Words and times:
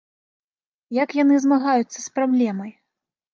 Як 1.03 1.13
яны 1.23 1.35
змагаюцца 1.43 1.93
з 2.01 2.07
праблемай? 2.17 2.71